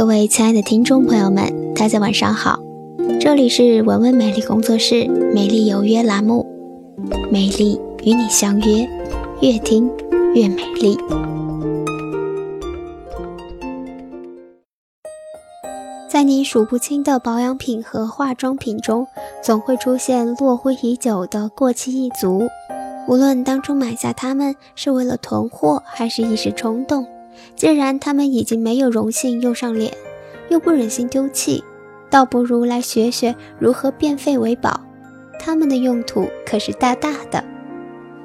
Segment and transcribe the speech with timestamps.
[0.00, 2.58] 各位亲爱的听众朋友们，大家晚上好，
[3.20, 6.46] 这里是文文美丽工作室美丽有约栏目，
[7.30, 8.88] 美丽与你相约，
[9.42, 9.90] 越听
[10.34, 10.96] 越美丽。
[16.08, 19.06] 在你数不清的保养品和化妆品中，
[19.42, 22.48] 总会出现落灰已久的过期一族。
[23.06, 27.06] 无论当初买下它们是为了囤货，还是一时冲动，
[27.56, 29.92] 既然它们已经没有荣幸用上脸，
[30.48, 31.62] 又不忍心丢弃，
[32.08, 34.80] 倒不如来学学如何变废为宝。
[35.38, 37.42] 它们的用途可是大大的。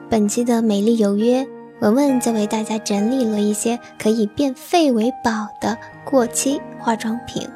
[0.10, 1.48] 本期的美丽有约，
[1.82, 7.48] 文文就为大家整理了一些可以变废为宝的过期化妆品。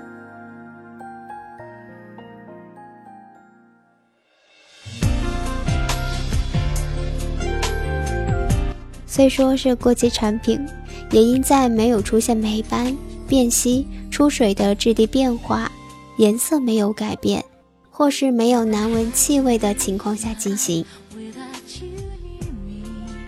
[9.05, 10.65] 虽说是过期产品，
[11.11, 12.95] 也应在没有出现霉斑、
[13.27, 15.71] 变稀、出水的质地变化、
[16.17, 17.43] 颜色没有改变，
[17.89, 20.85] 或是没有难闻气味的情况下进行。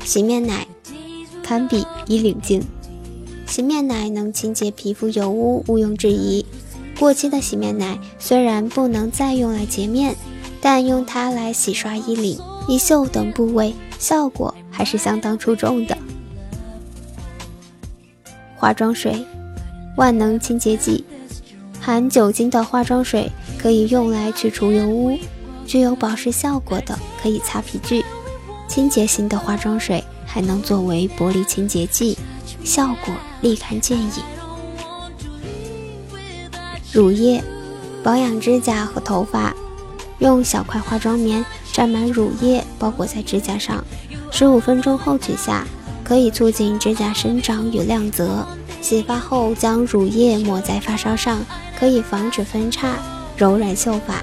[0.04, 0.66] 洗面奶
[1.44, 2.62] 堪比衣领镜，
[3.46, 6.46] 洗面奶能清洁皮肤油污，毋庸置疑。
[7.00, 10.16] 过期的洗面奶虽然不能再用来洁面，
[10.60, 14.54] 但用它来洗刷衣领、衣袖等部位，效果。
[14.74, 15.96] 还是相当出众的。
[18.62, 19.26] 化妆水，
[19.96, 21.04] 万能清洁剂，
[21.80, 25.18] 含酒精的化妆水可以用来去除油污，
[25.66, 28.06] 具有保湿效果的可以擦皮具。
[28.68, 32.16] 清洁型的化妆水还能作为玻璃清洁剂，
[32.64, 34.12] 效果立竿见影。
[36.94, 37.44] 乳液，
[38.04, 39.56] 保养指甲和头发，
[40.20, 43.84] 用小块化妆棉沾满乳液包裹在指甲上。
[44.30, 45.66] 十五分钟后取下，
[46.12, 48.46] 可以促进指甲生长与亮泽。
[48.82, 51.40] 洗发后将乳液抹在发梢上，
[51.80, 52.98] 可以防止分叉，
[53.38, 54.22] 柔软秀发。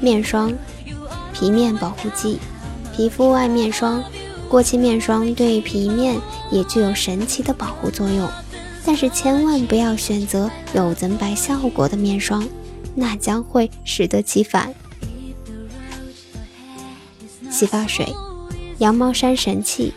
[0.00, 0.50] 面霜，
[1.34, 2.38] 皮面保护剂，
[2.96, 4.02] 皮肤外面霜。
[4.48, 6.18] 过期面霜对皮面
[6.50, 8.26] 也具有神奇的保护作用，
[8.86, 12.48] 但是千万不要选择有增白效果的面霜，
[12.94, 14.74] 那将会适得其反。
[17.50, 18.06] 洗发水，
[18.78, 19.92] 羊毛衫神器。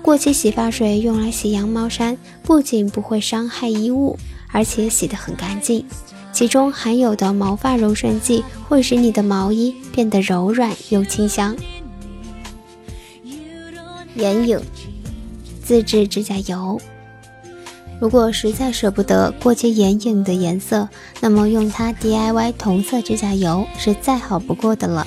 [0.00, 4.18] 过期洗发水用来洗羊毛衫，不仅不会伤害衣物，
[4.50, 5.84] 而且洗得很干净。
[6.32, 11.54] 其中含有的毛发柔顺剂会使你的毛衣变得柔软又清香。
[14.16, 14.60] 眼影，
[15.62, 16.80] 自制指甲油。
[18.00, 20.88] 如果实在舍不得过期眼影的颜色，
[21.20, 25.06] 那么用它 DIY 同色指甲油是再好不过的了。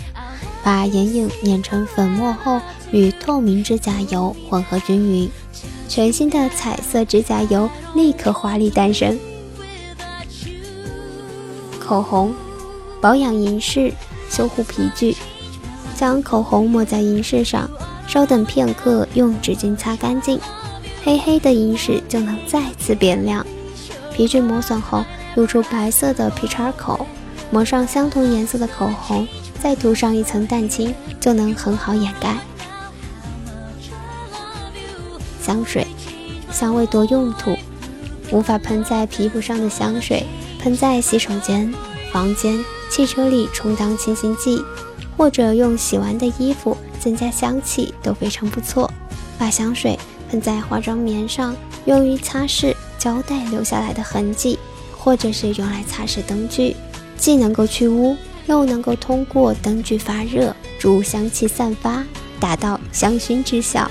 [0.66, 2.59] 把眼影碾成粉末后，
[2.90, 5.30] 与透明指甲油混合均匀，
[5.88, 9.16] 全新的彩色指甲油立刻华丽诞生。
[11.80, 12.34] 口红，
[13.00, 13.94] 保养银饰，
[14.28, 15.16] 修护皮具。
[15.96, 17.70] 将口红抹在银饰上，
[18.08, 20.40] 稍等片刻，用纸巾擦干净，
[21.03, 23.46] 黑黑的银饰就能再次变亮。
[24.12, 25.06] 皮具磨损后，
[25.36, 27.06] 露出白色的皮叉口，
[27.52, 29.28] 抹上相同颜色的口红。
[29.66, 32.38] 再涂上一层蛋清，就能很好掩盖。
[35.42, 35.88] 香水，
[36.52, 37.58] 香味多用途，
[38.30, 40.24] 无法喷在皮肤上的香水，
[40.59, 41.74] 喷在洗手间、
[42.12, 44.64] 房间、汽车里充当清新剂，
[45.18, 48.88] 或者用洗完的衣服增加香气都非常不错。
[49.40, 49.97] 把香水
[50.30, 51.56] 喷在化妆棉上，
[51.86, 54.59] 用于擦拭胶带留下来的痕迹，
[54.96, 56.76] 或者是用来擦拭灯具，
[57.18, 58.16] 既能够去污。
[58.47, 62.03] 又能够通过灯具发热助香气散发，
[62.39, 63.89] 达到香薰之效。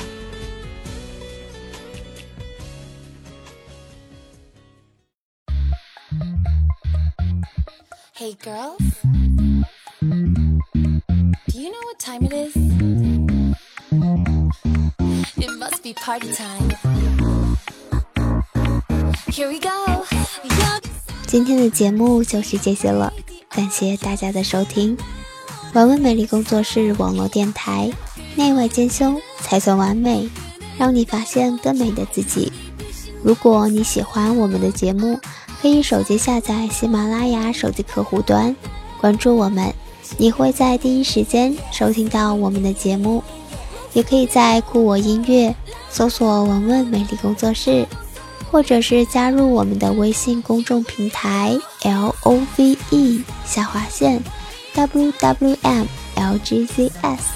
[8.16, 8.78] Hey girls,
[11.48, 12.56] do you know what time it is?
[15.36, 16.70] It must be party time.
[19.30, 20.06] Here we go.
[21.26, 23.12] 今天的节目就是这些了。
[23.54, 24.98] 感谢大家的收听，
[25.74, 27.88] 文文美丽工作室网络电台，
[28.34, 30.28] 内外兼修才算完美，
[30.76, 32.52] 让你发现更美的自己。
[33.22, 35.20] 如果你喜欢我们的节目，
[35.62, 38.56] 可以手机下载喜马拉雅手机客户端，
[39.00, 39.72] 关注我们，
[40.18, 43.22] 你会在第一时间收听到我们的节目。
[43.92, 45.54] 也可以在酷我音乐
[45.88, 47.86] 搜索文文美丽工作室。
[48.54, 54.22] 或者是加入我们的微信公众平台 L O V E 下划线
[54.74, 57.32] W W M L G Z S。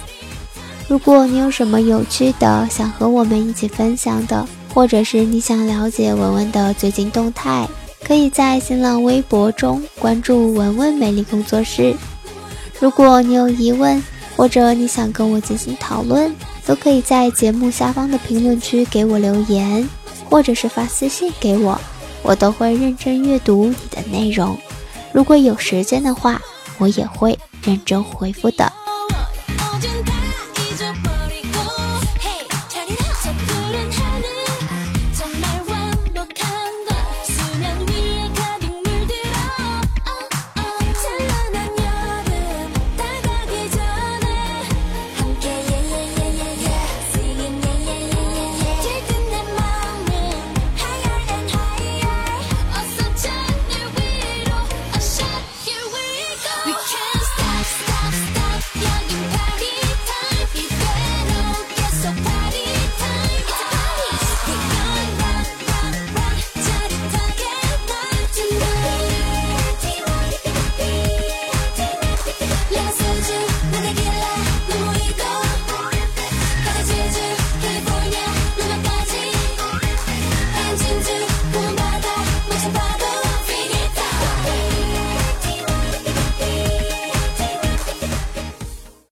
[0.87, 7.69] 如果你有什么有趣的想和我们一起分享的，或者是你想了解文文的最近动态，
[8.05, 11.97] 可以在新浪微博中关注文文美丽工作室。
[12.79, 14.01] 如果你有疑问，
[14.37, 16.33] 或者你想跟我进行讨论，
[16.65, 19.89] 都可以在节目下方的评论区给我留言，
[20.29, 21.81] 或者是发私信给我，
[22.23, 24.57] 我都会认真阅读你的内容。
[25.13, 26.41] 如果有时间的话，
[26.79, 28.71] 我也会认真回复的。